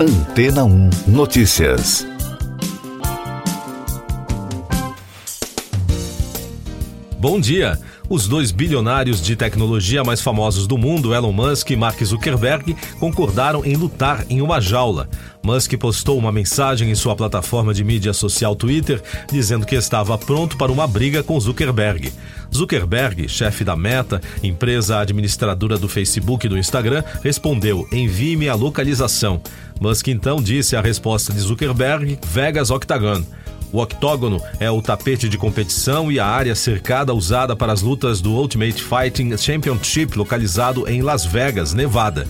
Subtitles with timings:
[0.00, 2.06] Antena 1 Notícias.
[7.18, 7.76] Bom dia.
[8.08, 13.64] Os dois bilionários de tecnologia mais famosos do mundo, Elon Musk e Mark Zuckerberg, concordaram
[13.64, 15.08] em lutar em uma jaula.
[15.42, 20.56] Musk postou uma mensagem em sua plataforma de mídia social Twitter dizendo que estava pronto
[20.56, 22.12] para uma briga com Zuckerberg.
[22.58, 29.40] Zuckerberg, chefe da Meta, empresa administradora do Facebook e do Instagram, respondeu: envie-me a localização.
[29.80, 33.22] Musk então disse a resposta de Zuckerberg: Vegas Octagon.
[33.72, 38.20] O octógono é o tapete de competição e a área cercada usada para as lutas
[38.20, 42.26] do Ultimate Fighting Championship, localizado em Las Vegas, Nevada.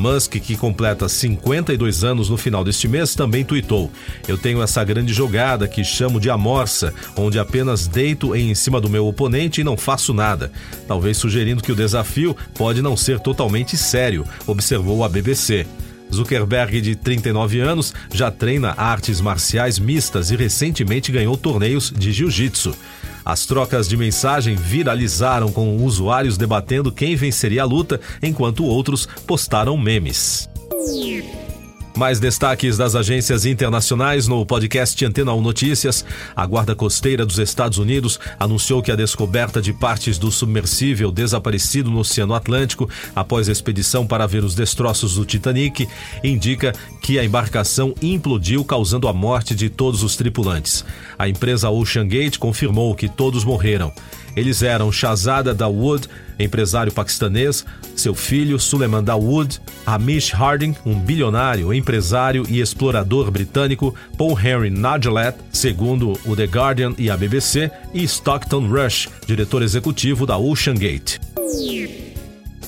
[0.00, 3.92] Musk, que completa 52 anos no final deste mês, também tuitou:
[4.26, 8.88] Eu tenho essa grande jogada que chamo de amorça, onde apenas deito em cima do
[8.88, 10.50] meu oponente e não faço nada.
[10.88, 15.66] Talvez sugerindo que o desafio pode não ser totalmente sério, observou a BBC.
[16.12, 22.74] Zuckerberg, de 39 anos, já treina artes marciais mistas e recentemente ganhou torneios de jiu-jitsu.
[23.24, 29.76] As trocas de mensagem viralizaram com usuários debatendo quem venceria a luta, enquanto outros postaram
[29.76, 30.48] memes.
[32.00, 36.02] Mais destaques das agências internacionais no podcast Antena 1 Notícias.
[36.34, 41.90] A Guarda Costeira dos Estados Unidos anunciou que a descoberta de partes do submersível desaparecido
[41.90, 45.86] no Oceano Atlântico após a expedição para ver os destroços do Titanic
[46.24, 50.86] indica que a embarcação implodiu, causando a morte de todos os tripulantes.
[51.18, 53.92] A empresa Ocean Gate confirmou que todos morreram.
[54.36, 57.64] Eles eram Shahzada Dawood, empresário paquistanês,
[57.96, 65.36] seu filho Suleiman Dawood, Hamish Harding, um bilionário, empresário e explorador britânico, Paul Henry Nagelet,
[65.52, 71.18] segundo o The Guardian e a BBC, e Stockton Rush, diretor executivo da Ocean Gate.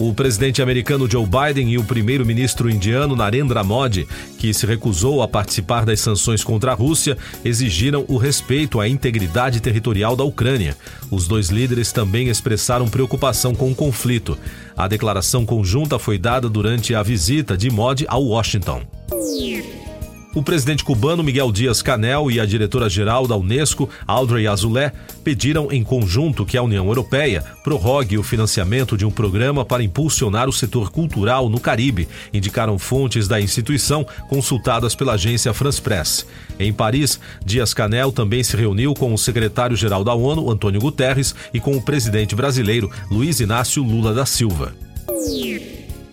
[0.05, 4.05] O presidente americano Joe Biden e o primeiro-ministro indiano Narendra Modi,
[4.37, 9.61] que se recusou a participar das sanções contra a Rússia, exigiram o respeito à integridade
[9.61, 10.77] territorial da Ucrânia.
[11.09, 14.37] Os dois líderes também expressaram preocupação com o conflito.
[14.77, 18.83] A declaração conjunta foi dada durante a visita de Modi a Washington.
[20.35, 24.91] O presidente cubano Miguel Dias Canel e a diretora-geral da Unesco, Audrey Azoulay,
[25.23, 30.49] pediram em conjunto que a União Europeia prorrogue o financiamento de um programa para impulsionar
[30.49, 36.27] o setor cultural no Caribe, indicaram fontes da instituição consultadas pela agência France Press.
[36.59, 41.61] Em Paris, Dias Canel também se reuniu com o secretário-geral da ONU, Antônio Guterres, e
[41.61, 44.73] com o presidente brasileiro, Luiz Inácio Lula da Silva.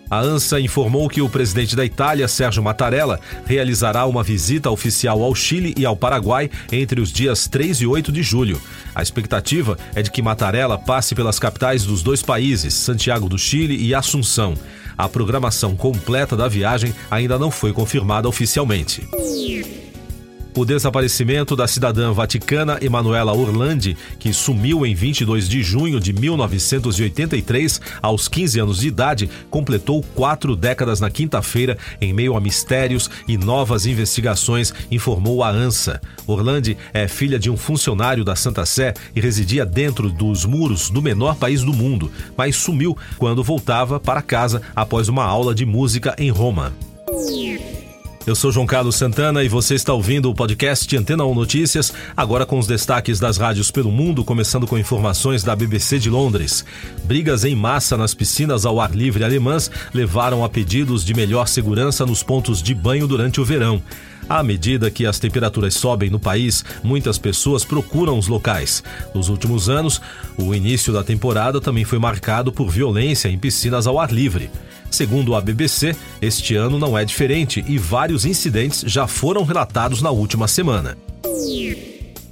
[0.09, 5.35] A ANSA informou que o presidente da Itália, Sérgio Mattarella, realizará uma visita oficial ao
[5.35, 8.59] Chile e ao Paraguai entre os dias 3 e 8 de julho.
[8.95, 13.77] A expectativa é de que Mattarella passe pelas capitais dos dois países, Santiago do Chile
[13.77, 14.55] e Assunção.
[14.97, 19.07] A programação completa da viagem ainda não foi confirmada oficialmente.
[20.55, 27.79] O desaparecimento da cidadã vaticana Emanuela Orlandi, que sumiu em 22 de junho de 1983,
[28.01, 33.37] aos 15 anos de idade, completou quatro décadas na quinta-feira, em meio a mistérios e
[33.37, 36.01] novas investigações, informou a ANSA.
[36.25, 41.01] Orlandi é filha de um funcionário da Santa Sé e residia dentro dos muros do
[41.01, 46.15] menor país do mundo, mas sumiu quando voltava para casa após uma aula de música
[46.17, 46.73] em Roma.
[48.27, 52.45] Eu sou João Carlos Santana e você está ouvindo o podcast Antena 1 Notícias, agora
[52.45, 56.65] com os destaques das rádios pelo mundo, começando com informações da BBC de Londres.
[57.05, 62.05] Brigas em massa nas piscinas ao ar livre alemãs levaram a pedidos de melhor segurança
[62.05, 63.81] nos pontos de banho durante o verão.
[64.27, 68.83] À medida que as temperaturas sobem no país, muitas pessoas procuram os locais.
[69.15, 69.99] Nos últimos anos,
[70.37, 74.51] o início da temporada também foi marcado por violência em piscinas ao ar livre.
[74.91, 80.09] Segundo a BBC, este ano não é diferente e vários incidentes já foram relatados na
[80.09, 80.97] última semana.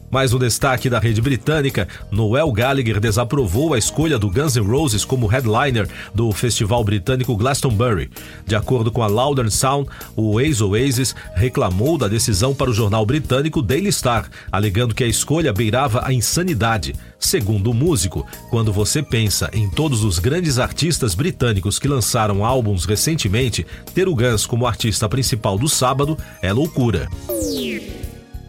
[0.10, 5.04] Mais um destaque da rede britânica: Noel Gallagher desaprovou a escolha do Guns N' Roses
[5.04, 8.10] como headliner do festival britânico Glastonbury.
[8.46, 13.62] De acordo com a Louder Sound, o ex-Oasis reclamou da decisão para o jornal britânico
[13.62, 16.96] Daily Star, alegando que a escolha beirava a insanidade.
[17.20, 22.86] Segundo o músico, quando você pensa em todos os grandes artistas britânicos que lançaram álbuns
[22.86, 27.10] recentemente, ter o Guns como artista principal do sábado é loucura.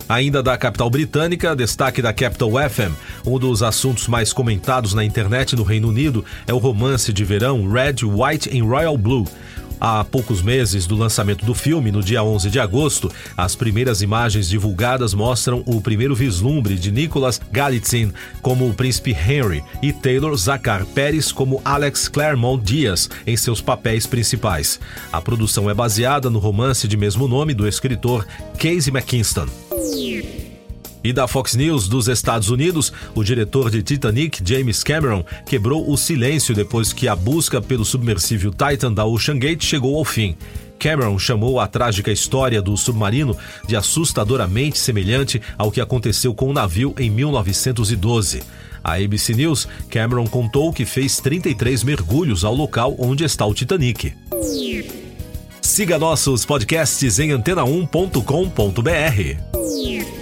[0.08, 2.94] Ainda da capital britânica, destaque da Capital FM.
[3.26, 7.70] Um dos assuntos mais comentados na internet no Reino Unido é o romance de verão
[7.70, 9.26] Red, White and Royal Blue.
[9.80, 14.48] Há poucos meses do lançamento do filme, no dia 11 de agosto, as primeiras imagens
[14.48, 18.12] divulgadas mostram o primeiro vislumbre de Nicholas Galitzin
[18.42, 24.06] como o príncipe Henry e Taylor Zacar Pérez como Alex Claremont Diaz em seus papéis
[24.06, 24.80] principais.
[25.12, 28.26] A produção é baseada no romance de mesmo nome do escritor
[28.58, 29.67] Casey McKinston.
[31.02, 35.96] E da Fox News dos Estados Unidos, o diretor de Titanic, James Cameron, quebrou o
[35.96, 40.36] silêncio depois que a busca pelo submersível Titan da Ocean Gate chegou ao fim.
[40.78, 43.36] Cameron chamou a trágica história do submarino
[43.66, 48.42] de assustadoramente semelhante ao que aconteceu com o navio em 1912.
[48.82, 54.14] A ABC News, Cameron contou que fez 33 mergulhos ao local onde está o Titanic.
[55.60, 59.57] Siga nossos podcasts em antena1.com.br.